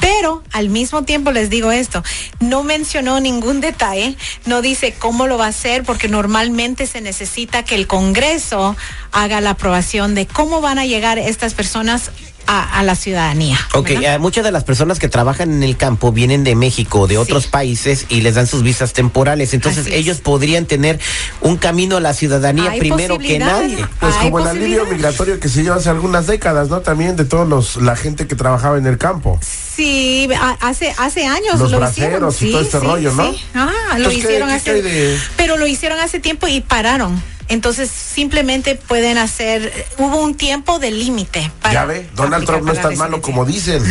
[0.00, 2.02] Pero al mismo tiempo les digo esto,
[2.40, 7.64] no mencionó ningún detalle, no dice cómo lo va a hacer, porque normalmente se necesita
[7.64, 8.76] que el Congreso
[9.12, 12.10] haga la aprobación de cómo van a llegar estas personas
[12.46, 13.58] a, a la ciudadanía.
[13.74, 17.18] Ok, eh, muchas de las personas que trabajan en el campo vienen de México, de
[17.18, 17.48] otros Sí.
[17.50, 19.54] países y les dan sus visas temporales.
[19.54, 20.98] Entonces ellos podrían tener
[21.40, 23.84] un camino a la ciudadanía primero que nadie.
[24.00, 26.80] Pues como el alivio migratorio que se lleva hace algunas décadas, ¿no?
[26.80, 29.38] También de todos los la gente que trabajaba en el campo.
[29.42, 30.28] Sí,
[30.60, 32.48] hace hace años Los lo braceros hicieron.
[32.48, 33.32] y todo este rollo, ¿no?
[33.32, 33.40] sí.
[33.54, 37.22] Ah, lo Entonces, ¿qué- hicieron qué hace, de- pero lo hicieron hace tiempo y pararon.
[37.48, 41.50] Entonces simplemente pueden hacer, hubo un tiempo de límite.
[41.62, 43.82] para Ya ve, Donald Trump no es tan malo como dicen.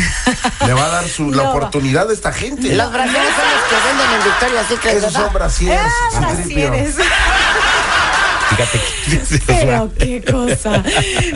[0.66, 1.52] Le va a dar su, la No.
[1.52, 2.76] oportunidad a esta gente.
[2.76, 5.26] Los brasileños son los que venden en Victoria Secret, Esos ¿verdad?
[5.26, 6.96] son brasieres.
[8.47, 8.56] Ah.
[8.56, 10.83] Fíjate que- Pero qué cosa.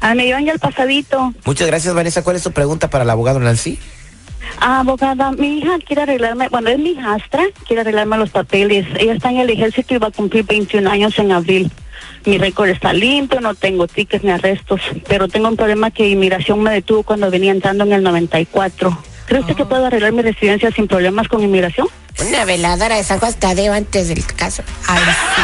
[0.00, 1.32] Al millón y al pasadito.
[1.44, 2.22] Muchas gracias, Vanessa.
[2.22, 3.78] ¿Cuál es tu pregunta para el abogado Nancy?
[4.60, 8.86] Ah, abogada, mi hija quiere arreglarme, bueno, es mi hijastra, quiere arreglarme los papeles.
[8.98, 11.70] Ella está en el ejército y va a cumplir 21 años en abril.
[12.26, 16.62] Mi récord está limpio, no tengo tickets ni arrestos, pero tengo un problema que inmigración
[16.62, 18.96] me detuvo cuando venía entrando en el 94.
[19.26, 21.88] ¿Cree usted que puedo arreglar mi residencia sin problemas con inmigración?
[22.20, 24.62] Una veladora de San Juan Tadeo antes del caso.
[24.86, 25.42] Ay, sí,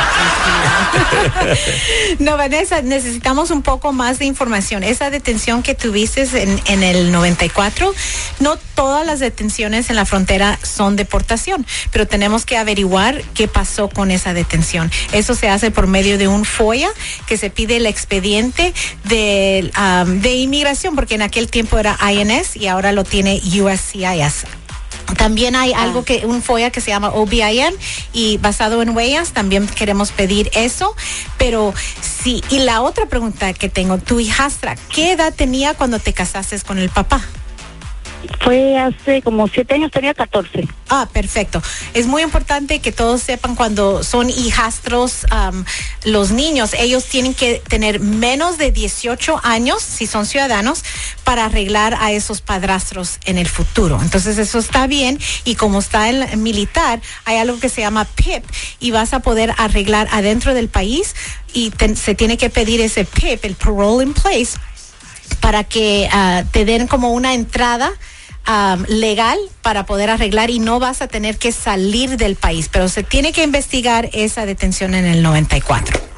[2.17, 2.17] sí.
[2.21, 4.85] no, Vanessa, necesitamos un poco más de información.
[4.85, 7.93] Esa detención que tuviste en, en el 94,
[8.39, 13.89] no todas las detenciones en la frontera son deportación, pero tenemos que averiguar qué pasó
[13.89, 14.91] con esa detención.
[15.13, 16.91] Eso se hace por medio de un FOIA
[17.27, 18.73] que se pide el expediente
[19.05, 24.47] de, um, de inmigración, porque en aquel tiempo era INS y ahora lo tiene USCIS.
[25.17, 27.75] También hay algo que, un FOIA que se llama OBIN
[28.13, 30.95] y basado en huellas, también queremos pedir eso.
[31.39, 36.13] Pero sí, y la otra pregunta que tengo, tu hijastra, ¿qué edad tenía cuando te
[36.13, 37.23] casaste con el papá?
[38.41, 40.69] Fue hace como siete años, tenía 14.
[40.89, 41.63] Ah, perfecto.
[41.95, 45.27] Es muy importante que todos sepan cuando son hijastros
[46.05, 50.85] los niños, ellos tienen que tener menos de 18 años, si son ciudadanos,
[51.31, 54.01] para arreglar a esos padrastros en el futuro.
[54.03, 58.43] Entonces eso está bien y como está el militar, hay algo que se llama PIP
[58.81, 61.15] y vas a poder arreglar adentro del país
[61.55, 64.59] y se tiene que pedir ese PIP, el parole in place,
[65.39, 67.93] para que ah, te den como una entrada
[68.45, 72.89] am, legal para poder arreglar y no vas a tener que salir del país, pero
[72.89, 76.10] se tiene que investigar esa detención en el 94.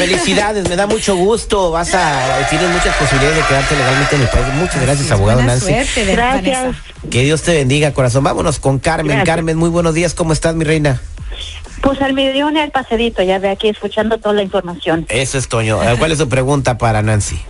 [0.00, 1.70] Felicidades, me da mucho gusto.
[1.70, 4.46] Vas a, tienes muchas posibilidades de quedarte legalmente en el país.
[4.54, 5.66] Muchas gracias, abogado Buena Nancy.
[5.66, 6.62] suerte, Gracias.
[6.62, 6.82] Vanessa.
[7.10, 8.24] Que Dios te bendiga, corazón.
[8.24, 9.08] Vámonos con Carmen.
[9.16, 9.26] Gracias.
[9.26, 10.14] Carmen, muy buenos días.
[10.14, 11.00] ¿Cómo estás, mi reina?
[11.82, 15.06] Pues al millón el pasadito, ya ve aquí escuchando toda la información.
[15.08, 15.82] Eso es Toño.
[15.82, 17.40] Eh, ¿Cuál es su pregunta para Nancy?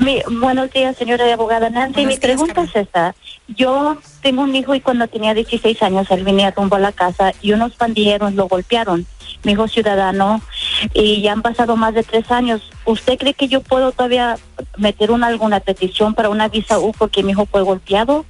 [0.00, 1.94] Mi, buenos días, señora abogada Nancy.
[1.94, 2.70] Buenos Mi días, pregunta Carmen.
[2.74, 3.14] es esta.
[3.48, 7.32] Yo tengo un hijo y cuando tenía 16 años él venía rumbo a la casa
[7.42, 9.06] y unos pandilleros lo golpearon.
[9.44, 10.40] Mi hijo ciudadano
[10.92, 12.62] y ya han pasado más de tres años.
[12.84, 14.36] ¿Usted cree que yo puedo todavía
[14.76, 18.24] meter una alguna petición para una visa U porque mi hijo fue golpeado?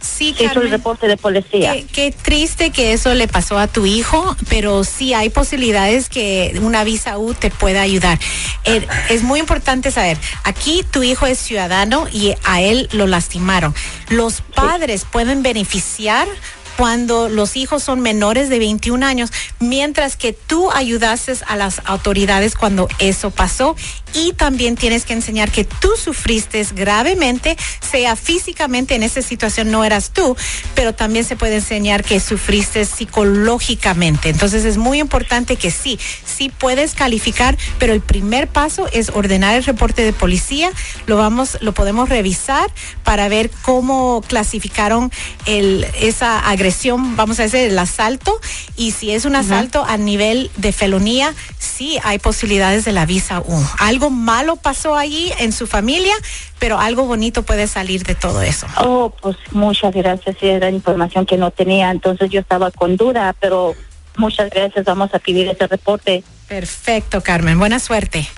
[0.00, 0.70] Sí, Se hizo el Carmen.
[0.72, 1.72] reporte de policía.
[1.72, 6.58] Qué, qué triste que eso le pasó a tu hijo, pero sí hay posibilidades que
[6.62, 8.18] una visa U te pueda ayudar.
[8.64, 13.74] Eh, es muy importante saber, aquí tu hijo es ciudadano y a él lo lastimaron.
[14.10, 16.28] Los padres pueden beneficiar
[16.76, 19.30] cuando los hijos son menores de 21 años,
[19.60, 21.14] mientras que tú ayudaste
[21.46, 23.76] a las autoridades cuando eso pasó
[24.14, 29.84] y también tienes que enseñar que tú sufriste gravemente, sea físicamente en esa situación no
[29.84, 30.36] eras tú,
[30.74, 34.28] pero también se puede enseñar que sufriste psicológicamente.
[34.28, 39.56] Entonces es muy importante que sí, sí puedes calificar, pero el primer paso es ordenar
[39.56, 40.70] el reporte de policía,
[41.06, 42.72] lo vamos, lo podemos revisar
[43.02, 45.10] para ver cómo clasificaron
[45.46, 46.63] el, esa agresión,
[47.16, 48.40] vamos a decir, el asalto,
[48.76, 53.40] y si es un asalto a nivel de felonía, sí hay posibilidades de la visa
[53.40, 53.66] U.
[53.78, 56.14] Algo malo pasó allí en su familia,
[56.58, 58.66] pero algo bonito puede salir de todo eso.
[58.78, 60.36] Oh, pues muchas gracias.
[60.40, 63.74] Era información que no tenía, entonces yo estaba con duda, pero
[64.16, 64.84] muchas gracias.
[64.84, 66.24] Vamos a pedir ese reporte.
[66.48, 67.58] Perfecto, Carmen.
[67.58, 68.28] Buena suerte.